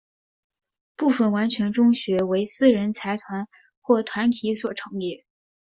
[0.95, 3.47] 部分完全中学为私人财团
[3.81, 5.25] 或团体所成立。